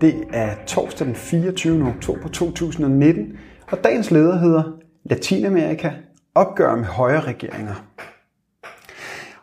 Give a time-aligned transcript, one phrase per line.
[0.00, 1.88] Det er torsdag den 24.
[1.88, 3.38] oktober 2019,
[3.70, 4.62] og dagens leder hedder
[5.04, 5.92] Latinamerika
[6.34, 7.84] opgør med højre regeringer.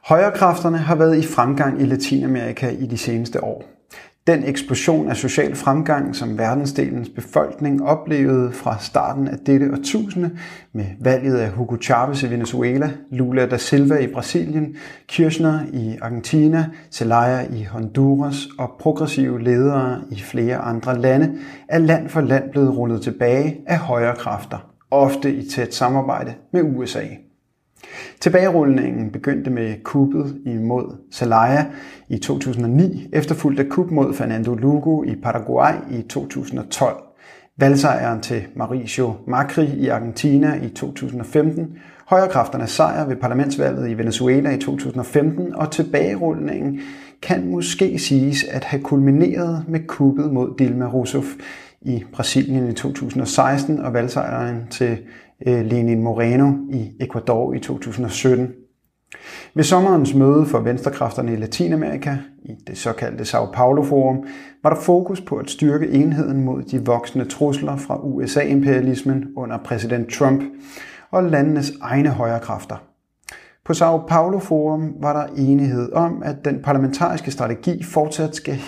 [0.05, 3.76] Højrekræfterne har været i fremgang i Latinamerika i de seneste år.
[4.27, 10.31] Den eksplosion af social fremgang, som verdensdelens befolkning oplevede fra starten af dette årtusinde
[10.73, 14.75] med valget af Hugo Chavez i Venezuela, Lula da Silva i Brasilien,
[15.07, 21.37] Kirchner i Argentina, Zelaya i Honduras og progressive ledere i flere andre lande,
[21.69, 26.63] er land for land blevet rullet tilbage af højre kræfter, ofte i tæt samarbejde med
[26.63, 27.03] USA.
[28.19, 31.65] Tilbagerulningen begyndte med kuppet imod Zelaya
[32.09, 36.95] i 2009, efterfulgt af kup mod Fernando Lugo i Paraguay i 2012.
[37.57, 41.77] Valgsejren til Mauricio Macri i Argentina i 2015,
[42.07, 46.79] højrekræfternes sejr ved parlamentsvalget i Venezuela i 2015 og tilbagerulningen
[47.21, 51.27] kan måske siges at have kulmineret med kuppet mod Dilma Rousseff
[51.81, 54.97] i Brasilien i 2016 og valgsejren til
[55.47, 58.53] øh, Lenin Moreno i Ecuador i 2017.
[59.53, 64.27] Ved sommerens møde for venstrekræfterne i Latinamerika, i det såkaldte Sao Paulo Forum,
[64.63, 70.09] var der fokus på at styrke enheden mod de voksende trusler fra USA-imperialismen under præsident
[70.09, 70.43] Trump
[71.11, 72.75] og landenes egne højre kræfter.
[73.67, 78.59] På Sao Paulo Forum var der enighed om, at den parlamentariske strategi fortsat skal,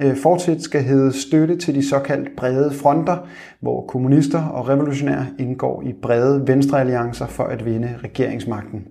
[0.00, 3.16] øh, fortsat skal hedde støtte til de såkaldt brede fronter,
[3.60, 8.84] hvor kommunister og revolutionære indgår i brede venstrealliancer for at vinde regeringsmagten.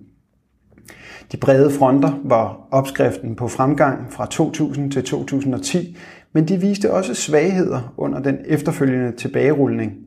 [1.32, 5.96] De brede fronter var opskriften på fremgang fra 2000 til 2010,
[6.32, 10.05] men de viste også svagheder under den efterfølgende tilbagerulning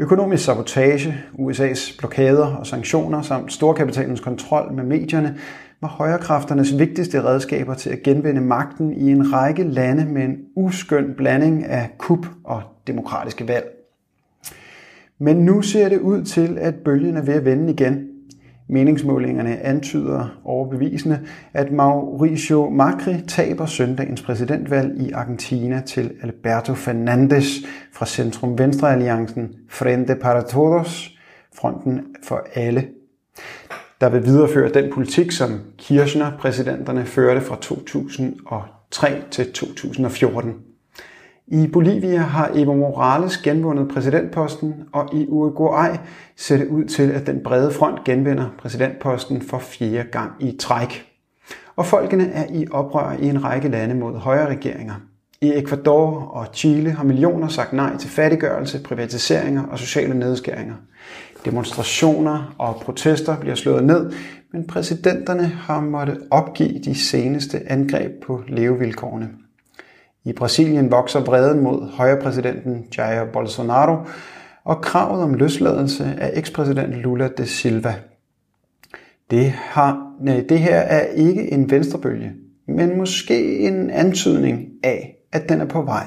[0.00, 5.38] Økonomisk sabotage, USA's blokader og sanktioner samt storkapitalens kontrol med medierne
[5.80, 11.14] var højrekræfternes vigtigste redskaber til at genvinde magten i en række lande med en uskøn
[11.16, 13.66] blanding af kup og demokratiske valg.
[15.18, 18.08] Men nu ser det ud til, at bølgen er ved at vende igen.
[18.70, 21.20] Meningsmålingerne antyder overbevisende,
[21.54, 27.46] at Mauricio Macri taber søndagens præsidentvalg i Argentina til Alberto Fernandez
[27.92, 31.18] fra Centrum Venstre Alliancen Frente para Todos,
[31.54, 32.88] fronten for alle,
[34.00, 40.69] der vil videreføre den politik, som Kirchner-præsidenterne førte fra 2003 til 2014.
[41.52, 45.88] I Bolivia har Evo Morales genvundet præsidentposten, og i Uruguay
[46.36, 51.06] ser det ud til, at den brede front genvinder præsidentposten for fjerde gang i træk.
[51.76, 54.94] Og folkene er i oprør i en række lande mod højre regeringer.
[55.40, 60.74] I Ecuador og Chile har millioner sagt nej til fattiggørelse, privatiseringer og sociale nedskæringer.
[61.44, 64.12] Demonstrationer og protester bliver slået ned,
[64.52, 69.28] men præsidenterne har måttet opgive de seneste angreb på levevilkårene.
[70.24, 73.96] I Brasilien vokser vreden mod højrepræsidenten Jair Bolsonaro
[74.64, 77.94] og kravet om løsladelse af ekspræsident Lula da Silva.
[79.30, 82.32] Det, har, nej, det her er ikke en venstrebølge,
[82.68, 86.06] men måske en antydning af, at den er på vej.